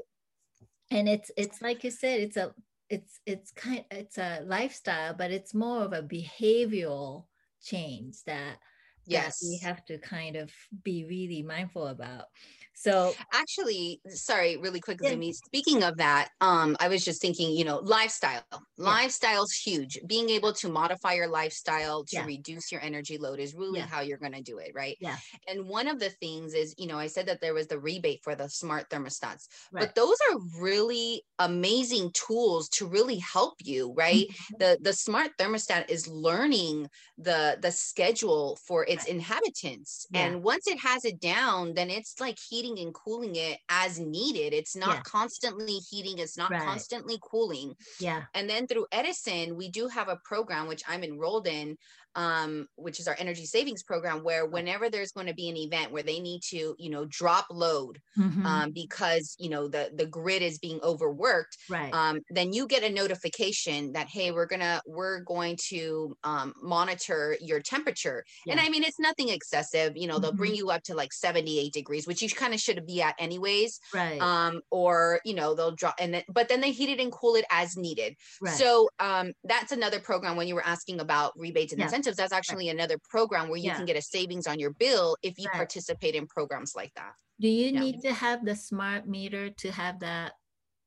[0.90, 2.54] and it's it's like you said it's a
[2.90, 7.26] it's it's kind it's a lifestyle but it's more of a behavioral
[7.62, 8.58] change that
[9.06, 9.42] Yes.
[9.42, 12.26] that we have to kind of be really mindful about
[12.74, 15.12] So actually, sorry, really quick, yeah.
[15.12, 15.34] Zumi.
[15.34, 18.42] Speaking of that, um, I was just thinking, you know, lifestyle.
[18.50, 18.58] Yeah.
[18.76, 19.98] Lifestyle's huge.
[20.06, 22.26] Being able to modify your lifestyle to yeah.
[22.26, 24.96] reduce your energy load is really how you're going to do it, right?
[25.00, 25.16] Yeah.
[25.48, 28.20] And one of the things is, you know, I said that there was the rebate
[28.22, 29.82] for the smart thermostats, right.
[29.82, 34.26] but those are really amazing tools to really help you, right?
[34.28, 34.54] Mm-hmm.
[34.58, 39.14] The the smart thermostat is learning the the schedule for its right.
[39.14, 43.58] inhabitants, and once it has it down, then it's like heating heating and cooling it
[43.68, 44.52] as needed.
[44.52, 45.02] It's not yeah.
[45.02, 46.62] constantly heating, it's not right.
[46.62, 47.74] constantly cooling.
[48.00, 48.22] Yeah.
[48.34, 51.76] And then through Edison, we do have a program which I'm enrolled in
[52.14, 55.92] um, which is our energy savings program, where whenever there's going to be an event
[55.92, 58.44] where they need to, you know, drop load mm-hmm.
[58.44, 61.92] um, because you know the the grid is being overworked, right?
[61.92, 67.36] Um, then you get a notification that hey, we're gonna we're going to um, monitor
[67.40, 68.52] your temperature, yeah.
[68.52, 69.92] and I mean it's nothing excessive.
[69.96, 70.38] You know, they'll mm-hmm.
[70.38, 73.80] bring you up to like 78 degrees, which you kind of should be at anyways,
[73.94, 74.20] right?
[74.20, 77.34] Um, or you know they'll drop and then but then they heat it and cool
[77.36, 78.16] it as needed.
[78.40, 78.54] Right.
[78.54, 81.86] So um, that's another program when you were asking about rebates and yeah.
[81.86, 82.74] incentives incentives, that's actually right.
[82.74, 83.76] another program where you yeah.
[83.76, 85.56] can get a savings on your bill if you right.
[85.56, 87.12] participate in programs like that.
[87.40, 87.80] Do you yeah.
[87.80, 90.32] need to have the smart meter to have that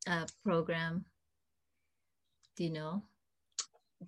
[0.08, 1.06] uh, program?
[2.58, 3.04] Do you know?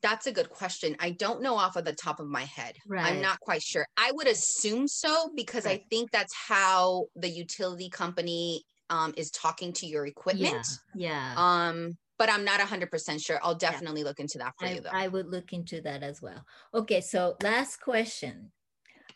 [0.01, 0.95] That's a good question.
[0.99, 2.75] I don't know off of the top of my head.
[2.87, 3.05] Right.
[3.05, 3.87] I'm not quite sure.
[3.97, 5.81] I would assume so because right.
[5.81, 10.67] I think that's how the utility company um, is talking to your equipment.
[10.95, 11.33] Yeah.
[11.33, 11.33] yeah.
[11.37, 13.39] Um, but I'm not 100% sure.
[13.43, 14.07] I'll definitely yeah.
[14.07, 14.89] look into that for I, you though.
[14.91, 16.43] I would look into that as well.
[16.73, 18.51] Okay, so last question.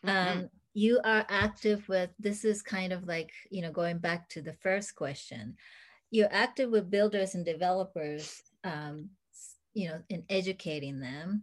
[0.04, 0.40] Mm-hmm.
[0.40, 4.42] Um, you are active with this is kind of like, you know, going back to
[4.42, 5.56] the first question.
[6.10, 9.10] You're active with builders and developers um,
[9.74, 11.42] you know, in educating them.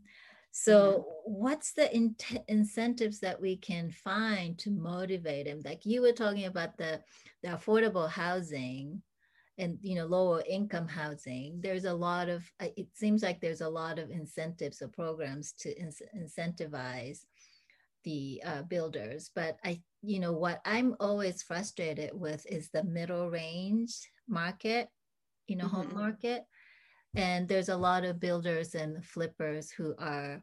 [0.52, 1.34] So, mm-hmm.
[1.34, 2.16] what's the in-
[2.48, 5.62] incentives that we can find to motivate them?
[5.64, 7.02] Like you were talking about the
[7.44, 9.02] the affordable housing,
[9.60, 13.62] and you know lower income housing there's a lot of uh, it seems like there's
[13.62, 17.20] a lot of incentives or programs to in- incentivize
[18.06, 23.30] the uh, builders but i you know what i'm always frustrated with is the middle
[23.30, 24.88] range market
[25.48, 25.76] you know mm-hmm.
[25.76, 26.46] home market
[27.16, 30.42] and there's a lot of builders and flippers who are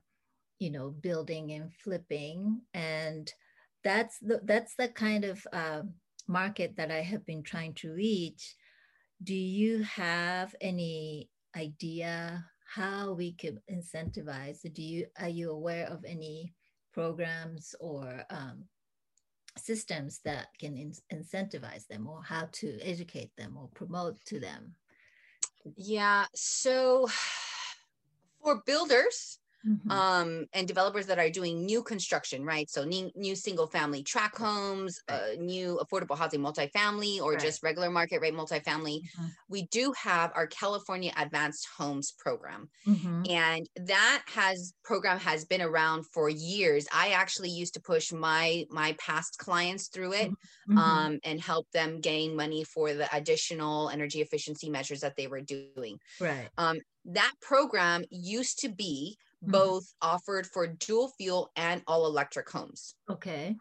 [0.58, 3.32] you know building and flipping and
[3.84, 5.82] that's the that's the kind of uh,
[6.26, 8.56] market that i have been trying to reach
[9.22, 14.60] do you have any idea how we could incentivize?
[14.74, 16.52] Do you are you aware of any
[16.92, 18.64] programs or um,
[19.56, 24.74] systems that can in- incentivize them, or how to educate them or promote to them?
[25.74, 26.26] Yeah.
[26.34, 27.08] So
[28.42, 29.90] for builders, Mm-hmm.
[29.90, 32.70] um, and developers that are doing new construction, right?
[32.70, 37.40] So new, new single family track homes, uh, new affordable housing multifamily, or right.
[37.40, 39.00] just regular market rate multifamily.
[39.00, 39.26] Mm-hmm.
[39.48, 43.22] We do have our California Advanced Homes program, mm-hmm.
[43.28, 46.86] and that has program has been around for years.
[46.92, 50.78] I actually used to push my my past clients through it mm-hmm.
[50.78, 55.40] um, and help them gain money for the additional energy efficiency measures that they were
[55.40, 55.98] doing.
[56.20, 56.48] Right.
[56.56, 59.52] Um, that program used to be mm-hmm.
[59.52, 62.94] both offered for dual fuel and all electric homes.
[63.10, 63.56] Okay.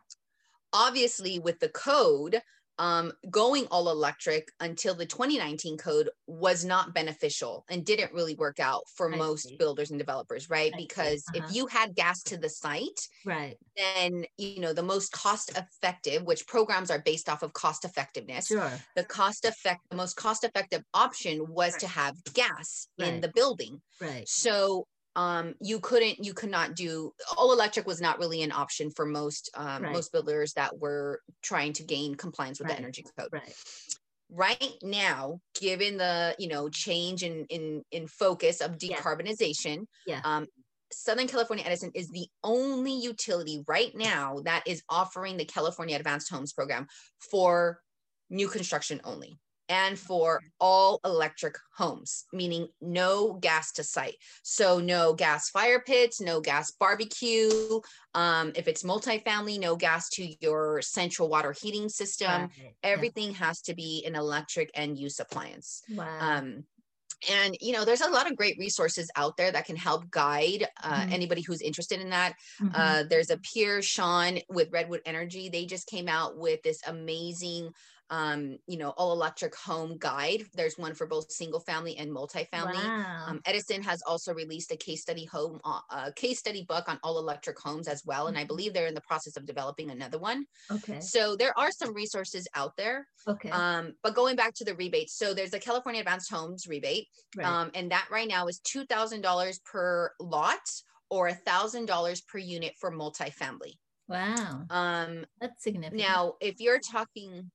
[0.73, 2.41] Obviously, with the code,
[2.77, 8.59] um, going all electric until the 2019 code was not beneficial and didn't really work
[8.59, 9.57] out for I most see.
[9.57, 10.73] builders and developers, right?
[10.73, 11.45] I because uh-huh.
[11.45, 16.23] if you had gas to the site, right, then you know the most cost effective,
[16.23, 18.47] which programs are based off of cost effectiveness.
[18.47, 18.71] Sure.
[18.95, 21.81] The cost effect, the most cost effective option was right.
[21.81, 23.07] to have gas right.
[23.07, 23.81] in the building.
[24.01, 24.27] Right.
[24.27, 28.91] So um, you couldn't you could not do all electric was not really an option
[28.91, 29.93] for most um, right.
[29.93, 32.78] most builders that were trying to gain compliance with right.
[32.78, 33.54] the energy code right
[34.32, 40.21] right now given the you know change in in in focus of decarbonization yeah.
[40.23, 40.47] um,
[40.91, 46.30] Southern California Edison is the only utility right now that is offering the California Advanced
[46.32, 46.88] Homes program
[47.19, 47.80] for
[48.30, 49.38] new construction only
[49.69, 54.15] and for all electric homes, meaning no gas to site.
[54.43, 57.80] So no gas fire pits, no gas barbecue.
[58.13, 62.49] Um, if it's multifamily, no gas to your central water heating system.
[62.84, 63.38] Everything yeah.
[63.38, 65.82] has to be an electric end use appliance.
[65.89, 66.17] Wow.
[66.19, 66.65] Um,
[67.30, 70.67] and you know there's a lot of great resources out there that can help guide
[70.84, 71.13] uh, mm-hmm.
[71.13, 72.75] anybody who's interested in that mm-hmm.
[72.75, 77.69] uh, there's a peer sean with redwood energy they just came out with this amazing
[78.10, 80.43] um, you know, all electric home guide.
[80.53, 82.73] There's one for both single family and multifamily.
[82.73, 83.25] Wow.
[83.27, 86.99] Um, Edison has also released a case study home, uh, a case study book on
[87.03, 88.27] all electric homes as well.
[88.27, 88.47] And I Mhm.
[88.47, 90.45] believe they're in the process of developing another one.
[90.71, 90.99] okay.
[90.99, 93.08] So there are some resources out there.
[93.27, 93.49] Okay.
[93.51, 97.45] Um, but going back to the rebates, so there's a California Advanced Homes rebate, right.
[97.47, 100.60] um, and that right now is two thousand dollars per lot
[101.10, 103.73] or a thousand dollars per unit for multifamily.
[104.08, 104.65] wow.
[104.69, 105.95] Um, That's significant.
[105.97, 107.51] now, if you're talking,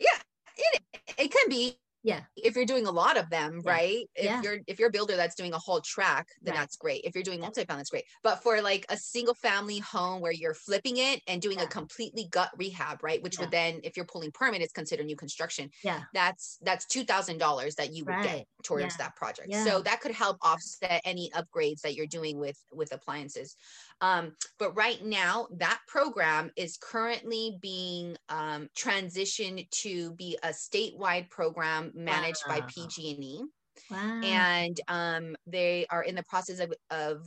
[0.00, 0.18] yeah,
[0.58, 0.82] it
[1.18, 2.22] it can be yeah.
[2.36, 3.70] if you're doing a lot of them, Yeah.
[3.70, 4.10] right?
[4.14, 4.42] If Yeah.
[4.42, 6.60] you're if you're a builder that's doing a whole track, then Right.
[6.60, 7.04] that's great.
[7.04, 8.04] If you're doing multifamily, that's great.
[8.22, 11.64] But for like a single family home where you're flipping it and doing Yeah.
[11.64, 13.22] a completely gut rehab, right?
[13.22, 15.70] Which would then, if you're pulling permit, it's considered new construction.
[15.82, 16.04] Yeah.
[16.14, 18.22] That's that's two thousand dollars that you would Right.
[18.38, 19.52] get towards that project.
[19.52, 23.56] So that could help offset any upgrades that you're doing with with appliances.
[24.00, 31.28] Um, but right now, that program is currently being um, transitioned to be a statewide
[31.30, 33.42] program managed by PG&E,
[33.90, 34.20] Wow.
[34.22, 37.24] and um, they are in the process of, of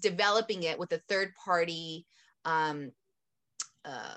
[0.00, 2.06] developing it with a third party.
[2.44, 2.92] Um,
[3.84, 4.14] uh,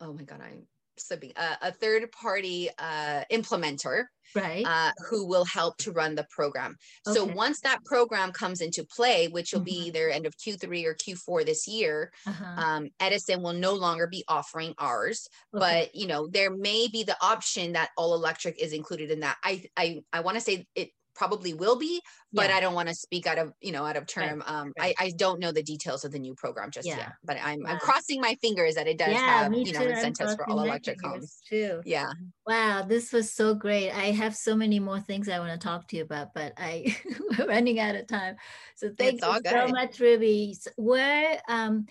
[0.00, 0.66] oh my god, I'm
[0.98, 1.32] slipping.
[1.36, 4.64] Uh, a third party uh, implementer right.
[4.66, 6.76] uh, who will help to run the program.
[7.06, 10.94] So once that program comes into play, which will be either end of Q3 or
[10.94, 12.60] Q4 this year, uh-huh.
[12.62, 15.28] um, Edison will no longer be offering ours.
[15.54, 15.60] Okay.
[15.60, 19.36] But you know, there may be the option that all electric is included in that.
[19.42, 22.00] I I I want to say it probably will be,
[22.32, 22.56] but Yeah.
[22.56, 24.42] I don't want to speak out of you know out of term.
[24.46, 24.94] Um, right.
[24.98, 26.98] I I don't know the details of the new program just Yeah.
[26.98, 29.88] yet, but I'm I'm crossing my fingers that it does yeah, have you know too.
[29.88, 31.40] Incentives for all electric homes.
[31.48, 31.82] Too.
[31.84, 32.10] Yeah.
[32.46, 33.90] Wow, this was so great.
[33.90, 36.96] I have so many more things I want to talk to you about, but I
[37.38, 38.36] we're running out of time.
[38.76, 40.56] So thank It's you so much, Ruby.
[40.76, 41.86] Where um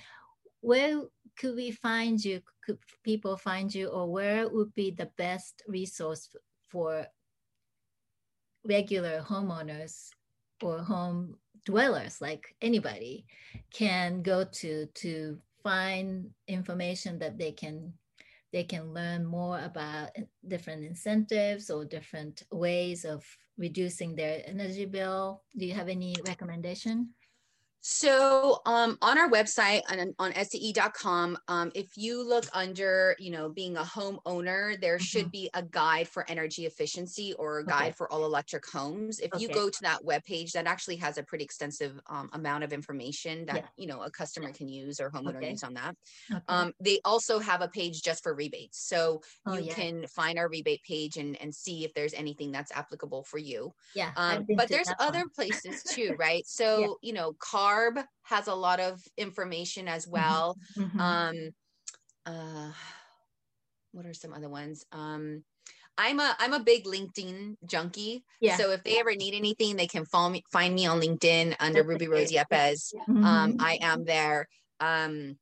[0.62, 1.02] where
[1.38, 2.42] could we find you?
[2.66, 6.30] Could people find you, or where would be the best resource
[6.70, 7.06] for
[8.68, 10.10] regular homeowners
[10.62, 13.26] or home dwellers, like anybody,
[13.72, 17.94] can go to to find information that they can
[18.52, 20.10] they can learn more about
[20.48, 23.26] different incentives or different ways of
[23.58, 25.42] reducing their energy bill.
[25.58, 27.10] Do you have any recommendation?
[27.86, 33.50] So um, on our website and on SCE.com, um, if you look under, you know,
[33.50, 37.70] being a homeowner, there should be a guide for energy efficiency or a Mm-hmm.
[37.72, 37.90] Okay.
[37.90, 39.20] guide for all electric homes.
[39.20, 42.72] If you go to that webpage, that actually has a pretty extensive um, amount of
[42.72, 43.70] information that, Yeah.
[43.76, 45.46] you know, a customer can use or homeowner Okay.
[45.46, 45.96] use on that.
[46.34, 46.44] Okay.
[46.48, 48.80] Um, they also have a page just for rebates.
[48.88, 49.76] So Oh, you yeah.
[49.76, 53.72] can find our rebate page and, and see if there's anything that's applicable for you
[53.94, 55.24] yeah, um, but there's that one.
[55.24, 57.34] other places too right so you know
[57.74, 60.58] carb has a lot of information as well.
[60.78, 61.00] Mhm.
[61.00, 61.36] um
[62.26, 62.72] uh
[63.92, 64.86] what are some other ones?
[64.92, 65.44] Um
[65.98, 68.24] i'm a i'm a big linkedin junkie.
[68.42, 68.58] Yeah.
[68.58, 71.84] so if they ever need anything they can follow me find me on linkedin under
[71.84, 72.94] ruby rose yepes.
[73.08, 74.48] Um i am there.
[74.80, 75.38] Um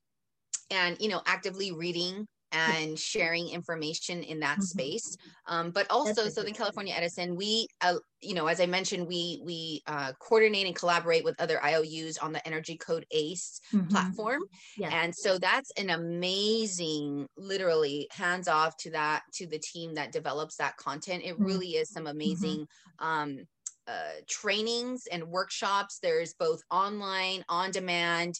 [0.70, 4.62] and you know actively reading and sharing information in that Mhm.
[4.64, 9.42] space um, but also southern california edison we uh, you know as i mentioned we
[9.44, 14.18] we uh, coordinate and collaborate with other IOUs on the energy code ace Mhm.
[14.30, 14.42] platform
[14.76, 14.92] Yeah.
[14.92, 20.58] and so that's an amazing literally hands off to that to the team that develops
[20.58, 21.62] that content it Mhm.
[21.62, 22.68] really is some amazing
[23.00, 23.40] um
[23.88, 28.36] uh, trainings and workshops there's both online on demand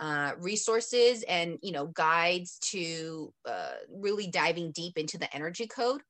[0.00, 6.00] uh, resources and you know guides to uh, really diving deep into the energy code.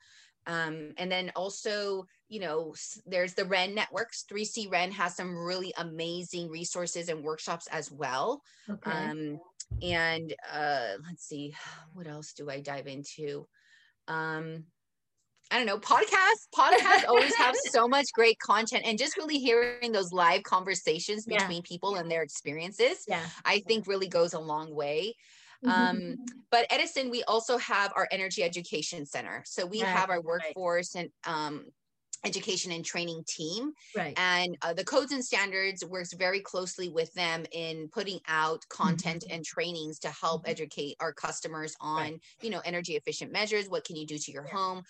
[0.46, 2.74] Um, and then also you know
[3.06, 4.24] there's the ren networks.
[4.30, 8.42] 3c ren has some really amazing resources and workshops as well.
[8.68, 8.90] Okay.
[8.90, 9.38] um,
[9.82, 11.54] and uh, let's see
[11.92, 13.46] what else do i dive into?
[14.08, 14.64] Um,
[15.50, 16.48] I don't know, podcasts.
[16.54, 21.38] Podcasts always have so much great content and just really hearing those live conversations Yeah.
[21.38, 23.26] between people and their experiences, yeah.
[23.44, 25.14] I think really goes a long way.
[25.64, 25.70] Mhm.
[25.70, 26.16] Um,
[26.50, 29.42] but Edison, we also have our energy education center.
[29.46, 30.24] So we Right, have our right.
[30.24, 31.66] workforce and um,
[32.24, 34.16] education and training team right.
[34.16, 39.24] and uh, the codes and standards works very closely with them in putting out content
[39.30, 40.50] and trainings to help Mhm.
[40.50, 42.22] educate our customers on Right.
[42.40, 44.54] you know energy efficient measures what can you do to your Yeah.
[44.56, 44.82] home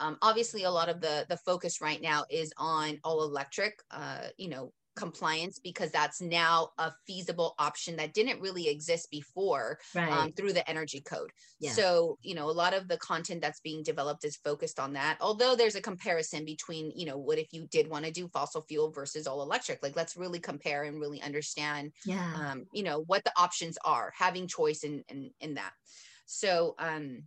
[0.00, 4.28] um, obviously a lot of the the focus right now is on all electric uh,
[4.36, 10.12] you know compliance because that's now a feasible option that didn't really exist before right.
[10.12, 11.30] um, through the energy code.
[11.58, 11.72] Yeah.
[11.72, 15.16] So, you know, a lot of the content that's being developed is focused on that.
[15.20, 18.62] Although there's a comparison between, you know, what if you did want to do fossil
[18.68, 19.82] fuel versus all electric?
[19.82, 22.34] Like, let's really compare and really understand, yeah.
[22.34, 25.72] um, you know, what the options are, having choice in in, in that.
[26.26, 27.22] So, um,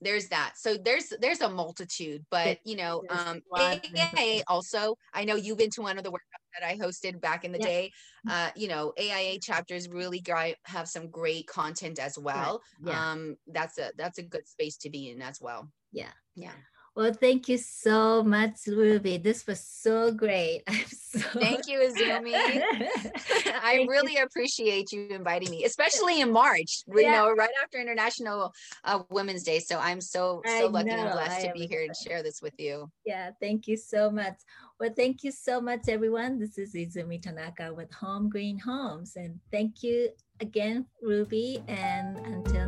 [0.00, 5.36] there's that so there's there's a multitude but you know um AIA also i know
[5.36, 7.66] you've been to one of the workshops that i hosted back in the yeah.
[7.66, 7.92] day
[8.30, 10.22] uh you know aia chapters really
[10.64, 12.92] have some great content as well right.
[12.92, 13.12] yeah.
[13.12, 16.52] um that's a that's a good space to be in as well yeah yeah
[16.96, 19.16] well, thank you so much, Ruby.
[19.16, 20.62] This was so great.
[20.68, 22.34] I'm so thank you, Izumi.
[23.62, 24.22] I really you.
[24.22, 26.84] appreciate you inviting me, especially in March.
[26.86, 27.12] You yeah.
[27.12, 28.52] know, right after International
[28.84, 29.58] uh, Women's Day.
[29.58, 30.96] So I'm so so I lucky know.
[30.96, 32.90] and blessed I to be here and share this with you.
[33.04, 34.36] Yeah, thank you so much.
[34.78, 36.38] Well, thank you so much, everyone.
[36.38, 41.62] This is Izumi Tanaka with Home Green Homes, and thank you again, Ruby.
[41.68, 42.63] And until